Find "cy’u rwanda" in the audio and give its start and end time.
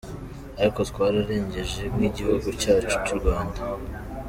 3.03-3.59